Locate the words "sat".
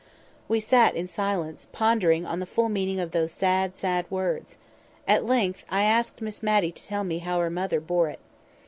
0.59-0.95